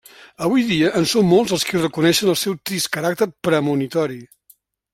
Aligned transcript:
Avui 0.45 0.61
dia, 0.69 0.87
en 0.99 1.05
són 1.11 1.27
molts 1.33 1.53
els 1.57 1.65
qui 1.71 1.81
reconeixen 1.83 2.33
el 2.33 2.39
seu 2.45 2.57
trist 2.71 2.91
caràcter 2.97 3.29
premonitori. 3.49 4.19